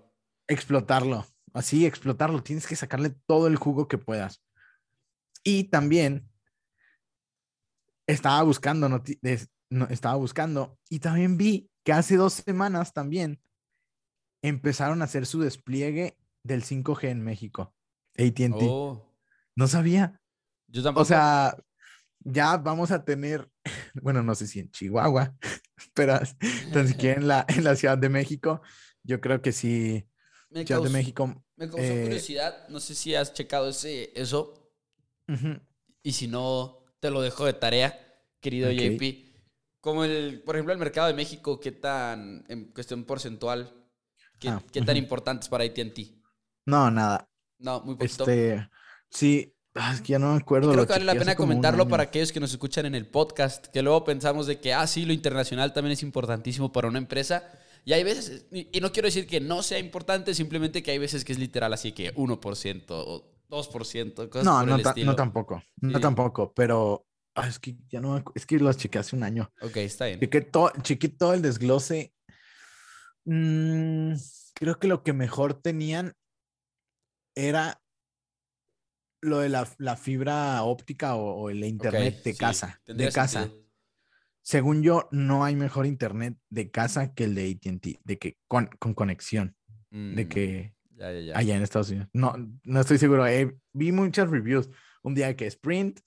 [0.49, 1.27] explotarlo.
[1.53, 2.43] Así, explotarlo.
[2.43, 4.43] Tienes que sacarle todo el jugo que puedas.
[5.45, 6.29] Y también
[8.09, 8.89] estaba buscando,
[9.75, 13.41] no, estaba buscando y también vi que hace dos semanas también
[14.41, 17.75] empezaron a hacer su despliegue del 5G en México.
[18.17, 18.63] ATT.
[18.63, 19.13] Oh,
[19.57, 20.21] No sabía.
[20.69, 21.03] yo tampoco.
[21.03, 21.57] O sea,
[22.21, 23.51] ya vamos a tener,
[24.03, 25.35] bueno, no sé si en Chihuahua,
[25.95, 26.21] pero
[26.73, 28.63] tan siquiera en la, en la Ciudad de México,
[29.03, 30.07] yo creo que sí,
[30.51, 31.45] me, Ciudad de México.
[31.57, 32.69] me causó eh, curiosidad.
[32.69, 34.73] No sé si has checado ese, eso.
[36.03, 37.99] Y si no, te lo dejo de tarea,
[38.41, 38.71] querido.
[38.71, 39.34] JP.
[39.85, 43.71] Como el, por ejemplo, el mercado de México, ¿qué tan, en cuestión porcentual,
[44.41, 45.05] qué, Ah, qué tan ujú.
[45.05, 46.23] importante es para AT&T?
[46.65, 47.29] No, nada.
[47.59, 48.25] No, muy poquito.
[48.25, 48.67] Este,
[49.11, 50.71] sí, ah, es que ya no me acuerdo.
[50.71, 53.67] Creo lo que vale la pena comentarlo para aquellos que nos escuchan en el podcast,
[53.67, 57.47] que luego pensamos de que, ah, sí, lo internacional también es importantísimo para una empresa.
[57.85, 60.99] Y hay veces, y y no quiero decir que no sea importante, simplemente que hay
[60.99, 65.11] veces que es literal así que 1% o 2%, cosas No, por no, el estilo.
[65.13, 65.63] no tampoco.
[65.83, 66.01] No Sí.
[66.01, 69.53] tampoco, pero ah, es que ya no es que los chequeé hace un año.
[69.61, 70.21] Ok, está bien.
[70.21, 72.13] Chequé todo, chequé todo el desglose.
[73.25, 74.15] Mm,
[74.55, 76.13] creo que lo que mejor tenían
[77.35, 77.81] era
[79.23, 82.81] lo de la, la fibra óptica o, o el internet de casa.
[82.87, 83.43] De casa.
[83.45, 83.65] sentido.
[84.43, 88.67] Según yo, no hay mejor internet de casa que el de ATT, de que con,
[88.79, 89.57] con conexión,
[89.91, 91.39] de Mm, que Ya, ya, ya.
[91.39, 92.09] allá en Estados Unidos.
[92.13, 93.27] No, no estoy seguro.
[93.27, 94.69] eh, vi muchas reviews.
[95.03, 96.01] Un día que Sprint,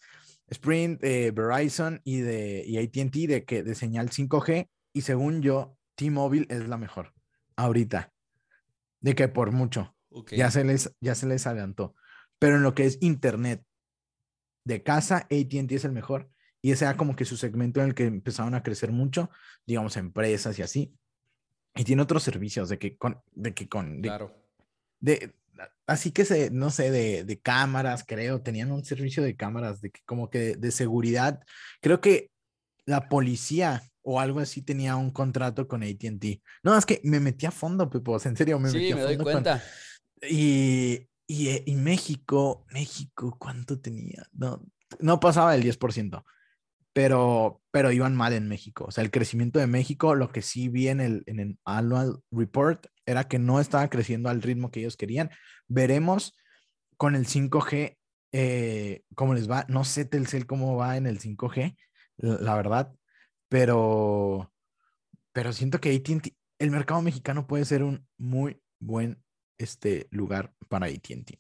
[0.50, 5.78] Sprint, eh, Verizon y de y AT&T de que de señal 5G y según yo,
[5.96, 7.14] T-Mobile es la mejor.
[7.56, 8.14] ahorita.
[9.00, 9.96] De que por mucho.
[10.32, 11.94] Ya, se les, ya se les adelantó.
[12.40, 13.64] Pero en lo que es internet
[14.64, 16.30] de casa, ATT es el mejor.
[16.62, 19.30] Y ese era como que su segmento en el que empezaron a crecer mucho,
[19.66, 20.96] digamos, empresas y así.
[21.76, 24.36] Y tiene otros servicios de que con, de que con, claro.
[25.00, 25.36] De,
[25.86, 29.92] así que se, no sé, de, de, cámaras, creo, tenían un servicio de cámaras, de
[29.92, 31.42] que como que de, seguridad.
[31.82, 32.32] Creo que
[32.86, 36.42] la policía o algo así tenía un contrato con ATT.
[36.64, 39.24] No, es que me metí a fondo, Pepo, en serio, me metí a me fondo.
[39.24, 39.64] Doy cuenta.
[40.22, 44.28] Y, y, y, México, México, ¿cuánto tenía?
[44.34, 44.64] No,
[45.00, 46.24] no pasaba el 10%
[46.98, 48.86] pero, pero iban mal en México.
[48.88, 52.88] O sea, el crecimiento de México, lo que sí vi en el, en annual report
[53.06, 55.30] era que no estaba creciendo al ritmo que ellos querían.
[55.68, 56.36] Veremos
[56.98, 58.00] con el 5G
[58.32, 59.64] eh, cómo les va.
[59.70, 61.78] No sé Telcel cómo va en el 5G,
[62.18, 62.92] la, verdad,
[63.48, 64.52] pero,
[65.34, 69.24] pero siento que AT&T, el mercado mexicano puede ser un muy buen
[69.60, 71.40] este, lugar para AT&T.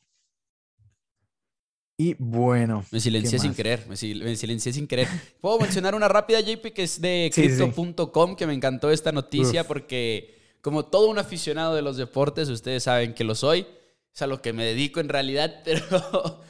[1.99, 2.85] Y bueno.
[2.91, 5.07] Me silencié sin querer, me, silencié sin querer.
[5.41, 10.37] Puedo mencionar una rápida, JP, que es de crypto.com, que me encantó esta noticia porque
[10.61, 13.65] como todo un aficionado de los deportes, ustedes saben que lo soy,
[14.13, 16.41] es a lo que me dedico en realidad, pero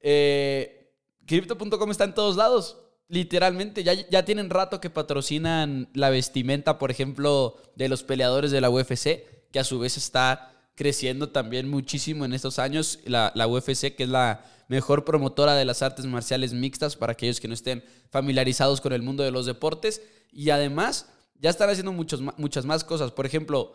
[0.00, 0.92] eh,
[1.24, 3.84] crypto.com está en todos lados, literalmente.
[3.84, 8.70] Ya, ya tienen rato que patrocinan la vestimenta, por ejemplo, de los peleadores de la
[8.70, 13.00] UFC, que a su vez está creciendo también muchísimo en estos años.
[13.04, 17.40] La, la UFC, que es la mejor promotora de las artes marciales mixtas para aquellos
[17.40, 20.02] que no estén familiarizados con el mundo de los deportes.
[20.30, 21.08] Y además,
[21.40, 23.10] ya están haciendo muchos, muchas más cosas.
[23.10, 23.74] Por ejemplo,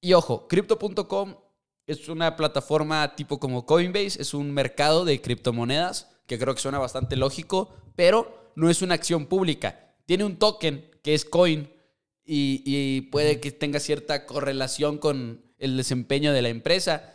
[0.00, 1.36] y ojo, crypto.com
[1.86, 6.78] es una plataforma tipo como Coinbase, es un mercado de criptomonedas que creo que suena
[6.78, 9.94] bastante lógico, pero no es una acción pública.
[10.06, 11.70] Tiene un token que es coin
[12.24, 17.14] y, y puede que tenga cierta correlación con el desempeño de la empresa,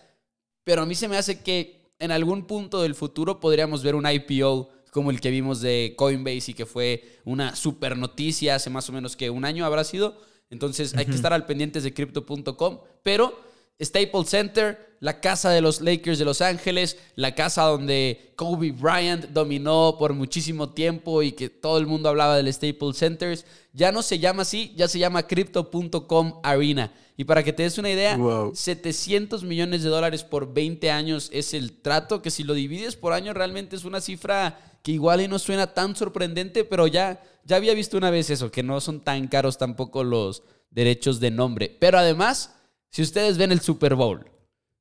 [0.64, 4.10] pero a mí se me hace que en algún punto del futuro podríamos ver un
[4.10, 8.90] IPO como el que vimos de Coinbase y que fue una super noticia hace más
[8.90, 10.20] o menos que un año habrá sido.
[10.50, 13.40] Entonces hay que estar al pendientes de crypto.com, pero
[13.82, 19.28] Staples Center, la casa de los Lakers de Los Ángeles, la casa donde Kobe Bryant
[19.30, 23.39] dominó por muchísimo tiempo y que todo el mundo hablaba del Staples Center,
[23.74, 26.92] ya no se llama así, ya se llama crypto.com Arena.
[27.15, 28.18] Y para que te des una idea,
[28.54, 33.13] 700 millones de dólares por 20 años es el trato, que si lo divides por
[33.13, 37.58] año realmente es una cifra que igual y no suena tan sorprendente, pero ya, ya
[37.58, 41.76] había visto una vez eso, que no son tan caros tampoco los derechos de nombre.
[41.80, 42.56] Pero además,
[42.89, 44.25] si ustedes ven el Super Bowl,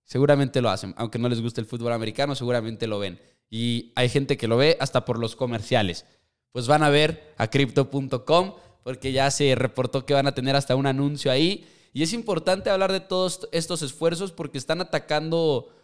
[0.04, 3.20] seguramente lo hacen, aunque no les guste el fútbol americano, seguramente lo ven.
[3.50, 6.06] Y hay gente que lo ve hasta por los comerciales.
[6.52, 10.76] Pues van a ver a crypto.com porque ya se reportó que van a tener hasta
[10.76, 15.74] un anuncio ahí y es importante hablar de todos estos esfuerzos porque están atacando,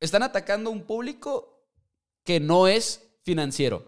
[0.00, 1.66] están atacando un público
[2.24, 3.84] que no es financiero.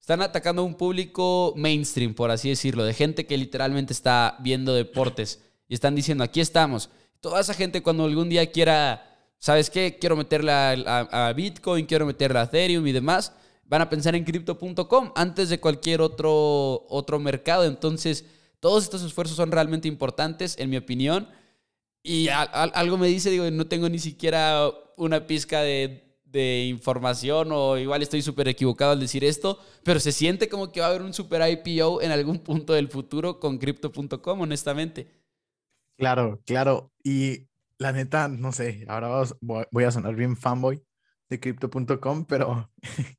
[0.00, 5.42] Están atacando un público mainstream, por así decirlo, de gente que literalmente está viendo deportes
[5.68, 6.90] y están diciendo, aquí estamos.
[7.20, 9.98] Toda esa gente cuando algún día quiera, ¿sabes qué?
[10.00, 13.32] Quiero meterla a, Bitcoin, quiero meterla a Ethereum y demás,
[13.64, 17.64] van a pensar en crypto.com antes de cualquier otro, otro mercado.
[17.64, 18.24] Entonces,
[18.60, 21.28] todos estos esfuerzos son realmente importantes, en mi opinión.
[22.02, 26.04] Y algo me dice, digo, no tengo ni siquiera una pizca de,
[26.68, 30.86] información o igual estoy súper equivocado al decir esto, pero se siente como que va
[30.86, 35.17] a haber un super IPO en algún punto del futuro con crypto.com, honestamente.
[35.98, 36.92] Claro, claro.
[37.02, 40.82] Y la neta, no sé, ahora voy a sonar bien fanboy
[41.28, 42.70] de crypto.com, pero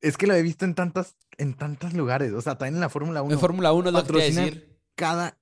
[0.00, 2.32] Es que lo he visto en tantas, en tantos lugares.
[2.32, 3.32] O sea, también en la Fórmula 1.
[3.32, 4.78] En Fórmula 1 es lo que decir.
[4.94, 5.38] Cada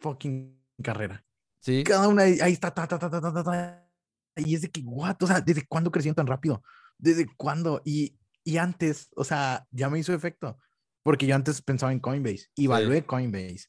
[0.00, 1.24] fucking carrera.
[1.60, 1.82] Sí.
[1.84, 3.90] Cada una ahí está, ta, ta, ta, ta, ta, ta,
[4.36, 5.16] Y es de que, what?
[5.20, 6.62] O sea, ¿desde cuándo crecieron tan rápido?
[6.98, 7.82] ¿Desde cuándo?
[7.84, 10.58] Y, y antes, o sea, ya me hizo efecto.
[11.02, 12.50] Porque yo antes pensaba en Coinbase.
[12.54, 13.66] Y evalué Coinbase.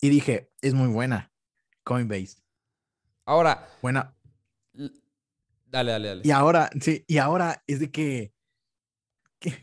[0.00, 1.32] Y dije, es muy buena.
[1.86, 2.38] Coinbase.
[3.24, 3.68] Ahora.
[3.80, 4.12] Buena.
[5.66, 6.22] Dale, dale, dale.
[6.24, 8.32] Y ahora, sí, y ahora es de que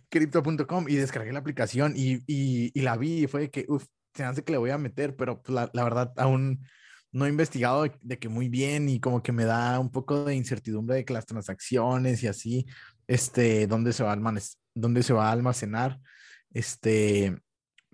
[0.10, 4.44] crypto.com y descargué la aplicación y, y, la vi y fue que, uff, se hace
[4.44, 6.66] que le voy a meter, pero pues, la, la, verdad aún
[7.12, 10.36] no he investigado de, que muy bien y como que me da un poco de
[10.36, 12.66] incertidumbre de que las transacciones y así,
[13.08, 16.00] este, dónde se va a, almacenar, dónde se va a almacenar,
[16.54, 17.38] este,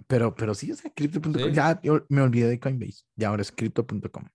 [0.07, 4.25] pero, pero sí, o sea, crypto.com, ya me olvidé de Coinbase, y ahora es crypto.com.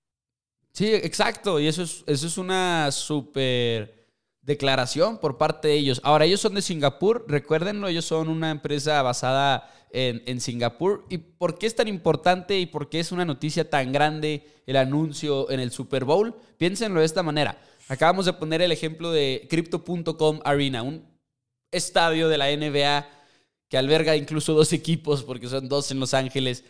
[0.73, 4.05] Sí, exacto, y eso es, eso es una súper
[4.43, 6.01] declaración por parte de ellos.
[6.05, 11.07] Ahora, ellos son de Singapur, recuérdenlo, ellos son una empresa basada en, en, Singapur.
[11.09, 14.77] ¿Y por qué es tan importante y por qué es una noticia tan grande el
[14.77, 16.35] anuncio en el Super Bowl?
[16.59, 17.59] Piénsenlo de esta manera.
[17.89, 21.07] Acabamos de poner el ejemplo de Crypto.com Arena, un
[21.71, 23.07] estadio de la NBA
[23.75, 26.63] que alberga incluso dos equipos, porque son dos en Los Ángeles.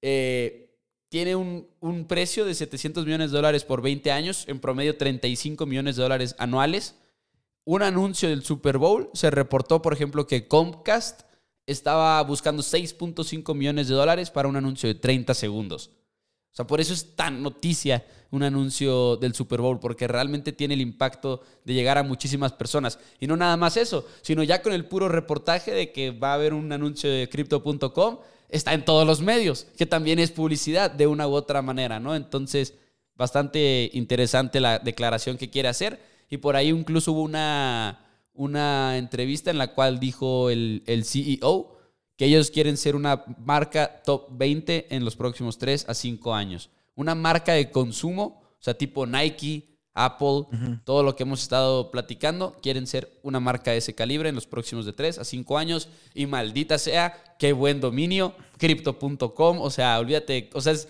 [0.00, 0.70] Eh,
[1.08, 5.66] tiene un, un, precio de 700 millones de dólares por 20 años, en promedio 35
[5.66, 6.94] millones de dólares anuales.
[7.64, 11.22] Un anuncio del Super Bowl se reportó, por ejemplo, que Comcast
[11.66, 15.90] estaba buscando 6.5 millones de dólares para un anuncio de 30 segundos.
[16.52, 20.74] O sea, por eso es tan noticia un anuncio del Super Bowl, porque realmente tiene
[20.74, 22.98] el impacto de llegar a muchísimas personas.
[23.20, 26.34] Y no nada más eso, sino ya con el puro reportaje de que va a
[26.34, 31.06] haber un anuncio de crypto.com, está en todos los medios, que también es publicidad de
[31.06, 32.14] una u otra manera, ¿no?
[32.14, 32.74] Entonces,
[33.16, 36.00] bastante interesante la declaración que quiere hacer.
[36.28, 41.76] Y por ahí incluso hubo una, una entrevista en la cual dijo el, el CEO
[42.22, 46.70] que ellos quieren ser una marca top 20 en los próximos 3 a 5 años.
[46.94, 50.44] Una marca de consumo, o sea, tipo Nike, Apple,
[50.84, 54.46] todo lo que hemos estado platicando, quieren ser una marca de ese calibre en los
[54.46, 55.88] próximos de 3 a 5 años.
[56.14, 60.86] Y maldita sea, qué buen dominio, crypto.com, o sea, olvídate, o sea, es,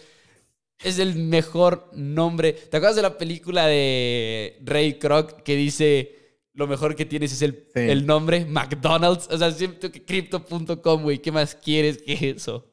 [0.85, 2.53] es el mejor nombre.
[2.53, 6.22] ¿Te acuerdas de la película de Ray Kroc que dice
[6.55, 9.29] lo mejor que tienes es el, el nombre McDonald's.
[9.31, 12.71] O sea, siento que crypto.com, güey, ¿qué más quieres que eso?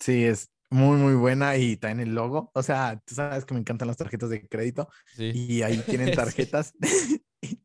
[0.00, 2.50] Sí, es muy, muy buena y está en el logo.
[2.54, 6.74] O sea, tú sabes que me encantan las tarjetas de crédito y ahí tienen tarjetas.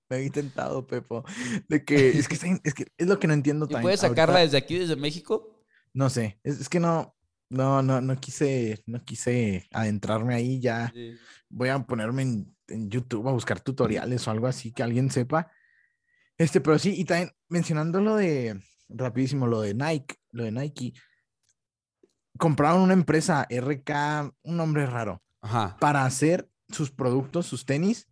[0.10, 1.24] me he intentado, Pepo,
[1.68, 3.68] de que es que, es, que es lo que no entiendo.
[3.70, 5.66] ¿Y puedes sacarla desde aquí, desde México?
[5.94, 7.16] No sé, es, es que no,
[7.50, 10.60] no, no, no quise, no quise adentrarme ahí.
[10.60, 10.94] Ya
[11.50, 15.52] voy a ponerme en en YouTube a buscar tutoriales o algo así que alguien sepa.
[16.38, 20.94] Este, pero sí, y también mencionando lo de, rapidísimo, lo de Nike, lo de Nike,
[22.38, 25.22] compraron una empresa RK, un nombre raro,
[25.80, 28.08] para hacer sus productos, sus tenis,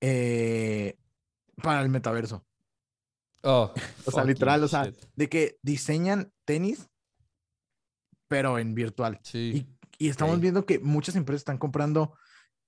[0.00, 0.98] eh,
[1.62, 2.44] para el metaverso.
[3.42, 3.72] Oh,
[4.06, 6.88] o sea, literal, o sea, de que diseñan tenis,
[8.28, 9.20] pero en virtual.
[9.22, 9.66] Sí.
[9.98, 12.14] Y, estamos viendo que muchas empresas están comprando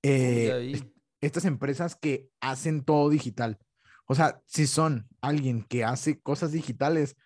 [0.02, 0.80] eh,
[1.20, 3.58] estas empresas que hacen todo digital.
[4.06, 7.16] O sea, si son alguien que hace cosas digitales,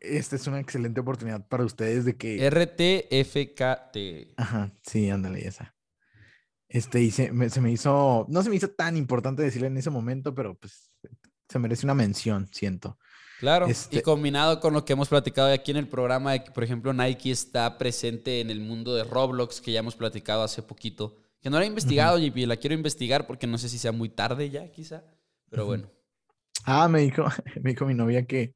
[0.00, 2.48] esta es una excelente oportunidad para ustedes de que...
[2.48, 4.38] RTFKT.
[4.40, 5.74] Ajá, sí, ándale, esa.
[6.68, 9.78] Este, y se me, se me, hizo, no se me hizo tan importante decirle en
[9.78, 10.90] ese momento, pero pues
[11.48, 12.98] se merece una mención, siento.
[13.40, 16.50] Claro, y este combinado con lo que hemos platicado aquí en el programa, de que,
[16.50, 20.62] por ejemplo, Nike está presente en el mundo de Roblox, que ya hemos platicado hace
[20.62, 21.16] poquito.
[21.40, 24.08] Que no la he investigado, JP, la quiero investigar porque no sé si sea muy
[24.08, 25.04] tarde ya, quizá.
[25.50, 25.90] Pero bueno.
[26.64, 27.24] Ah, me dijo,
[27.62, 28.54] me dijo mi novia que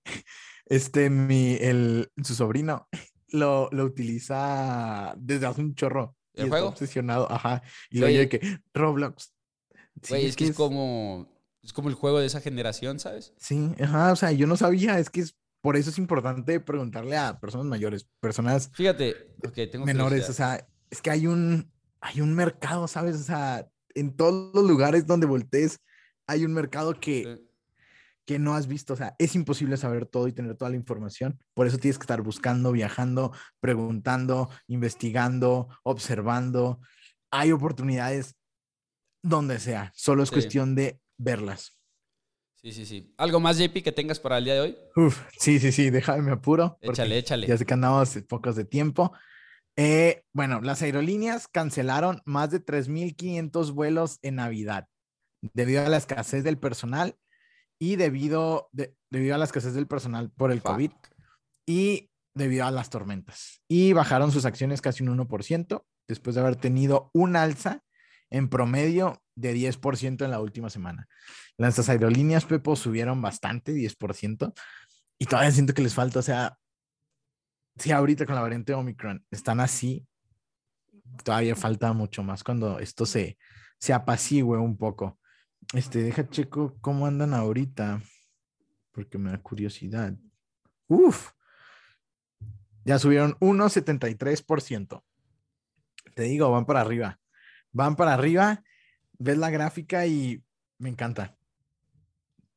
[0.67, 2.89] este, mi, el, su sobrino
[3.29, 6.17] lo, lo utiliza desde hace un chorro.
[6.35, 6.69] ¿El juego?
[6.69, 7.63] obsesionado, ajá.
[7.91, 8.41] Y lo oye que
[8.73, 9.35] Roblox.
[10.09, 11.29] Güey, es que es, como,
[11.63, 13.35] es como el juego de esa generación, ¿sabes?
[13.37, 17.19] Sí, ajá, o sea, yo no sabía, es que es, por eso es importante preguntarle
[17.19, 21.71] a personas mayores, personas Fíjate, okay, tengo menores, o sea, es que hay un,
[22.03, 23.17] hay un mercado, ¿sabes?
[23.17, 25.81] O sea, en todos los lugares donde voltees,
[26.27, 27.41] hay un mercado que,
[28.27, 28.95] que no has visto.
[28.95, 31.39] O sea, es imposible saber todo y tener toda la información.
[31.55, 36.81] Por eso tienes que estar buscando, viajando, preguntando, investigando, observando.
[37.31, 38.35] Hay oportunidades
[39.23, 39.93] donde sea.
[39.95, 41.79] Solo es cuestión de verlas.
[42.57, 43.15] Sí, sí, sí.
[43.17, 44.79] ¿Algo más, JP, que tengas para el día de hoy?
[44.97, 46.79] Uf, sí, sí, sí, déjame apuro.
[46.81, 47.47] Échale, échale.
[47.47, 49.13] Ya sé que andamos pocos de tiempo.
[49.77, 54.89] Eh, bueno, las aerolíneas cancelaron más de 3.500 vuelos en Navidad
[55.41, 57.17] debido a la escasez del personal
[57.79, 58.71] y debido,
[59.11, 60.93] debido a la escasez del personal por el COVID
[61.67, 63.63] y debido a las tormentas.
[63.69, 67.83] Y bajaron sus acciones casi un 1% después de haber tenido un alza
[68.31, 71.09] en promedio de 10% en la última semana.
[71.57, 74.53] Las aerolíneas, Pepo, subieron bastante, 10%,
[75.19, 76.59] y todavía siento que les falta, o sea,
[77.77, 80.07] Sí, ahorita con la variante Omicron están así.
[81.25, 83.39] Todavía falta mucho más cuando esto se,
[83.79, 85.19] se apacigüe un poco.
[85.75, 88.03] Este, deja checo cómo andan ahorita,
[88.93, 90.15] porque me da curiosidad.
[90.87, 91.31] Uf,
[92.85, 95.03] ya subieron 1,73%.
[96.15, 97.21] Te digo, van para arriba.
[97.71, 98.63] Van para arriba,
[99.19, 100.45] ves la gráfica y
[100.79, 101.37] me encanta.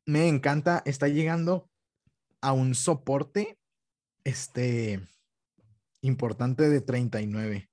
[0.05, 1.69] Me encanta, está llegando
[2.41, 3.57] a un soporte
[4.25, 4.99] este,
[6.01, 7.69] importante de 39.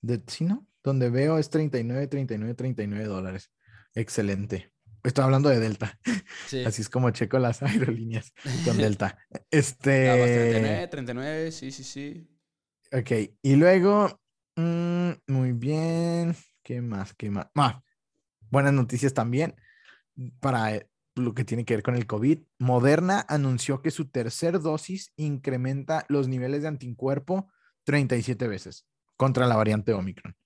[0.00, 0.66] De, ¿Sí, no?
[0.82, 3.52] donde veo es 39, 39, 39 dólares.
[3.94, 4.72] Excelente.
[5.04, 5.98] Estoy hablando de Delta.
[6.46, 6.64] Sí.
[6.64, 8.32] Así es como checo las aerolíneas
[8.64, 9.18] con Delta.
[9.34, 10.08] Ah, Este.
[10.08, 12.30] vas 39, 39, sí, sí, sí.
[12.90, 13.10] Ok,
[13.42, 14.18] y luego,
[14.56, 17.12] mm, muy bien, ¿qué más?
[17.12, 17.48] ¿Qué más?
[17.54, 17.82] Ah,
[18.50, 19.54] buenas noticias también
[20.40, 20.86] para
[21.18, 22.40] lo que tiene que ver con el COVID.
[22.58, 27.48] Moderna anunció que su tercer dosis incrementa los niveles de anticuerpo
[27.84, 30.36] 37 veces contra la variante Omicron.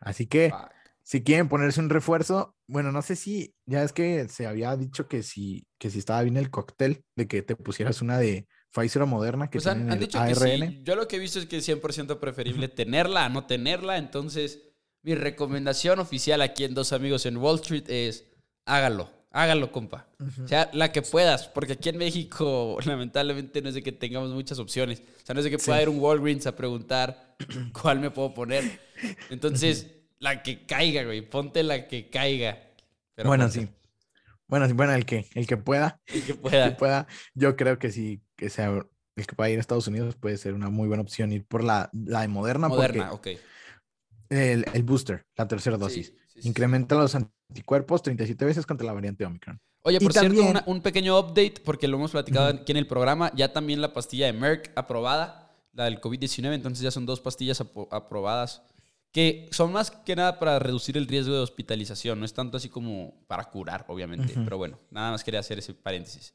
[0.00, 0.70] Así que Fuck.
[1.02, 5.08] si quieren ponerse un refuerzo, bueno, no sé si, ya es que se había dicho
[5.08, 9.02] que si, que si estaba bien el cóctel de que te pusieras una de Pfizer
[9.02, 10.70] o Moderna que Pues han, tienen han el dicho que ARN.
[10.70, 10.80] sí.
[10.84, 13.98] Yo lo que he visto es que es 100% preferible tenerla a no tenerla.
[13.98, 14.62] Entonces,
[15.02, 18.30] mi recomendación oficial aquí en Dos Amigos en Wall Street es
[18.66, 19.10] hágalo.
[19.32, 20.08] Hágalo, compa.
[20.44, 21.46] O sea, la que puedas.
[21.48, 25.02] Porque aquí en México, lamentablemente, no es de que tengamos muchas opciones.
[25.22, 25.82] O sea, no es de que pueda Sí.
[25.82, 27.36] ir un Walgreens a preguntar
[27.80, 28.80] cuál me puedo poner.
[29.30, 31.22] Entonces, la que caiga, güey.
[31.22, 32.58] Ponte la que caiga.
[33.14, 33.68] Pero bueno, ponte sí.
[34.48, 36.76] Bueno, sí, bueno, el que, el que pueda, el que el que pueda.
[36.76, 38.82] pueda, yo creo que sí, que sea
[39.16, 41.62] el que pueda ir a Estados Unidos puede ser una muy buena opción ir por
[41.62, 43.28] la, la de Moderna, Moderna, ok.
[44.28, 46.48] el, el booster, la tercera dosis, sí, sí.
[46.48, 49.60] incrementa los anticuerpos 37 veces contra la variante Omicron.
[49.82, 52.78] Oye, Y por cierto, también- una- un pequeño update, porque lo hemos platicado aquí en
[52.78, 53.32] el programa.
[53.34, 56.54] Ya también la pastilla de Merck aprobada, la del COVID-19.
[56.54, 58.62] Entonces ya son dos pastillas apro- aprobadas
[59.12, 62.18] que son más que nada para reducir el riesgo de hospitalización.
[62.20, 64.34] No es tanto así como para curar, obviamente.
[64.44, 66.34] Pero bueno, nada más quería hacer ese paréntesis.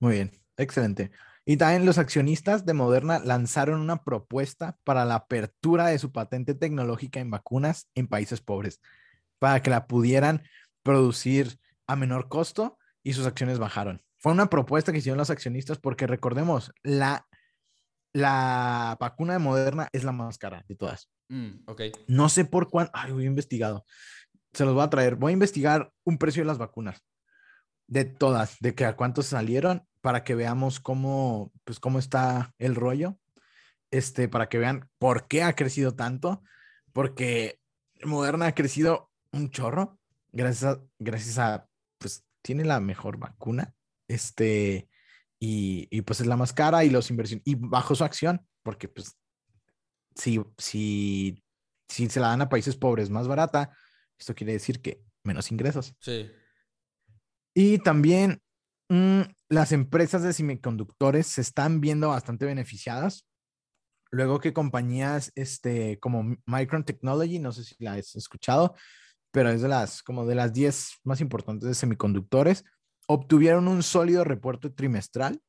[0.00, 1.10] Muy bien, excelente.
[1.48, 6.54] Y también los accionistas de Moderna lanzaron una propuesta para la apertura de su patente
[6.54, 8.80] tecnológica en vacunas en países pobres,
[9.38, 10.42] para que la pudieran
[10.82, 14.02] producir a menor costo y sus acciones bajaron.
[14.18, 17.28] Fue una propuesta que hicieron los accionistas porque recordemos, la,
[18.12, 21.08] la vacuna de Moderna es la más cara de todas.
[21.28, 21.60] Mm.
[22.08, 23.84] No sé por cuánto, ay, voy a investigado.
[24.52, 25.14] Se los voy a traer.
[25.14, 27.04] Voy a investigar un precio de las vacunas.
[27.86, 32.76] De todas, de que a cuántos salieron, para que veamos cómo, pues, cómo está el
[32.76, 33.18] rollo.
[33.90, 36.44] Este, para que vean por qué ha crecido tanto.
[36.92, 37.58] Porque
[38.04, 39.98] Moderna ha crecido un chorro.
[40.30, 43.74] Gracias a, gracias a, pues, tiene la mejor vacuna.
[44.06, 44.88] Este,
[45.40, 48.86] y, y pues es la más cara y los inversiones, y bajo su acción, porque
[48.86, 49.18] pues
[50.14, 51.42] si, si,
[51.88, 53.76] si se la dan a países pobres más barata,
[54.16, 55.96] esto quiere decir que menos ingresos.
[55.98, 56.30] Sí.
[57.54, 58.40] Y también
[58.88, 63.26] mm, las empresas de semiconductores se están viendo bastante beneficiadas.
[64.10, 68.74] Luego que compañías este, como Micron Technology, no sé si la has escuchado,
[69.30, 72.64] pero es de las, como de las 10 más importantes de semiconductores,
[73.06, 75.40] obtuvieron un sólido reporte trimestral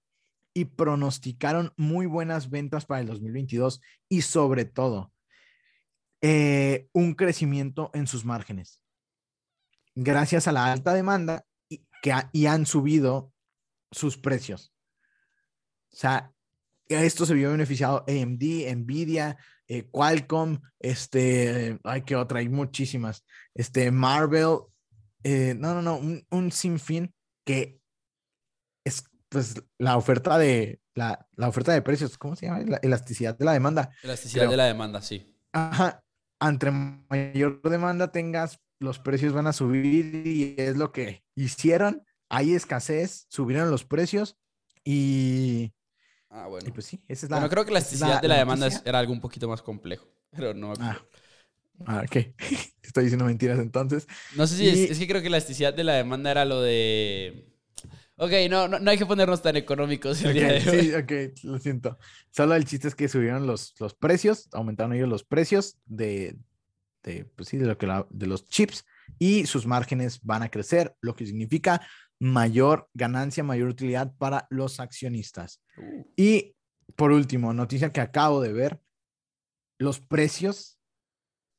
[0.54, 5.14] y pronosticaron muy buenas ventas para el 2022 y sobre todo
[6.22, 8.82] eh, un crecimiento en sus márgenes.
[9.96, 13.32] Gracias a la alta demanda y, que y han subido
[13.92, 14.74] sus precios.
[15.92, 16.34] O sea,
[16.88, 23.92] esto se vio beneficiado AMD, Nvidia, eh, Qualcomm, este, hay que otra, hay muchísimas, este,
[23.92, 24.60] Marvel,
[25.24, 27.14] eh, no, no, no, un, un sinfín
[27.46, 27.82] que
[28.86, 32.60] es pues la oferta de, la, la oferta de precios, ¿cómo se llama?
[32.66, 33.90] La elasticidad de la demanda.
[34.04, 35.36] Elasticidad de la demanda, sí.
[35.52, 36.04] Ajá,
[36.40, 42.04] entre mayor demanda tengas, los precios van a subir y es lo que hicieron.
[42.30, 44.38] Hay escasez, subieron los precios
[44.84, 45.74] y,
[46.30, 46.68] Ah, bueno.
[46.68, 47.38] y pues sí, esa es la.
[47.38, 48.90] Bueno, creo que la es elasticidad de la demanda es- noticia.
[48.90, 50.06] era algo un poquito más complejo.
[50.32, 51.08] Pero no acuerdo.
[51.86, 52.34] Ah, ok.
[52.82, 54.08] Estoy diciendo mentiras entonces.
[54.36, 56.44] No sé si es, Y- es que creo que la elasticidad de la demanda era
[56.46, 57.46] lo de.
[58.20, 60.82] Ok, no, no, no hay que ponernos tan económicos el día Ok, de hoy.
[60.82, 61.12] sí, ok,
[61.44, 61.98] lo siento.
[62.32, 66.36] Solo el chiste es que subieron los, los precios, aumentaron ellos los precios de,
[67.04, 68.86] de, pues sí, de, lo que la- de los chips
[69.20, 71.80] y sus márgenes van a crecer, lo que significa
[72.20, 75.62] mayor ganancia, mayor utilidad para los accionistas.
[75.78, 76.56] Uh, Y
[76.96, 78.82] por último, noticia que acabo de ver,
[79.80, 80.80] los precios.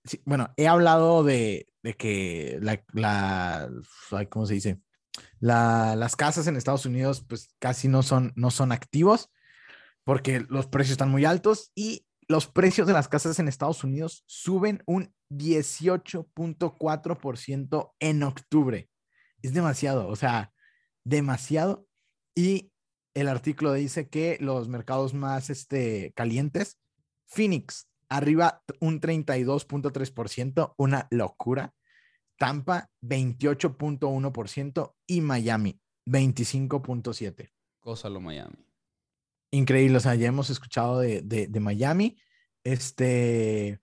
[0.04, 3.70] sí, bueno, he hablado de, de que la, la,
[4.30, 4.80] ¿cómo se dice?
[5.40, 9.30] La- las casas en Estados Unidos pues casi no son, no son activos
[10.04, 14.22] porque los precios están muy altos y los precios de las casas en Estados Unidos
[14.26, 18.88] suben un 18.4% en octubre.
[19.42, 20.52] Es demasiado, o sea,
[21.04, 21.86] demasiado.
[22.34, 22.72] Y
[23.14, 26.78] el artículo dice que los mercados más este, calientes,
[27.26, 31.74] Phoenix, arriba un 32.3%, una locura.
[32.38, 37.50] Tampa, 28.1% y Miami, 25.7%.
[37.80, 38.64] cosa lo Miami.
[39.50, 42.16] Increíble, o sea, ya hemos escuchado de, de, de Miami.
[42.62, 43.80] Este,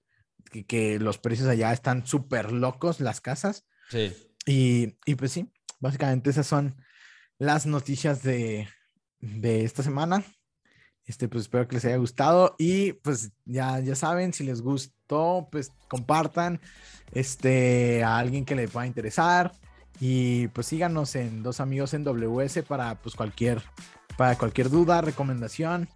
[0.51, 3.65] que, que los precios allá están súper locos, las casas.
[3.89, 4.13] Sí.
[4.45, 6.75] Y, y pues sí, básicamente esas son
[7.37, 8.67] las noticias de,
[9.19, 10.23] de esta semana.
[11.05, 15.47] Este, pues espero que les haya gustado y pues ya, ya saben, si les gustó,
[15.51, 16.59] pues compartan
[17.11, 19.51] este, a alguien que le pueda interesar
[19.99, 23.61] y pues síganos en Dos Amigos en WS para pues cualquier,
[24.17, 25.87] para cualquier duda, recomendación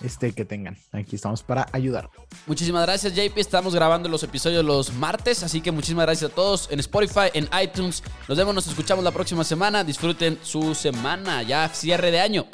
[0.00, 0.76] este, que tengan.
[0.92, 2.10] Aquí estamos para ayudar.
[2.46, 3.38] Muchísimas gracias, JP.
[3.38, 7.48] Estamos grabando los episodios los martes, así que muchísimas gracias a todos en Spotify, en
[7.62, 8.02] iTunes.
[8.28, 9.84] Nos vemos, nos escuchamos la próxima semana.
[9.84, 12.46] Disfruten su semana, ya cierre de año.